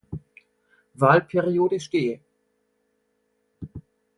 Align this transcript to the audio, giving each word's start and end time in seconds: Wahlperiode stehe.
Wahlperiode 0.95 1.79
stehe. 1.79 2.19